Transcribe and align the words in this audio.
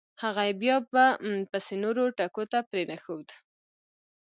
هغه 0.23 0.41
یې 0.49 0.53
بیا 0.61 0.75
به… 0.91 1.05
پسې 1.51 1.75
نورو 1.83 2.03
ټکو 2.17 2.43
ته 2.51 2.59
پرېنښود. 2.69 3.27